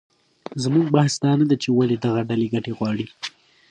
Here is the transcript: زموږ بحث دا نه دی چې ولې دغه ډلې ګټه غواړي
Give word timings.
زموږ 0.63 0.85
بحث 0.95 1.13
دا 1.23 1.31
نه 1.39 1.45
دی 1.49 1.55
چې 1.63 1.69
ولې 1.71 1.95
دغه 2.05 2.21
ډلې 2.29 2.47
ګټه 2.53 2.71
غواړي 2.77 3.05